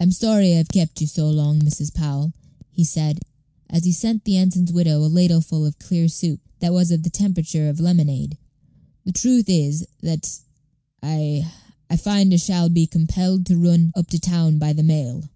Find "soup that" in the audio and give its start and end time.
6.08-6.72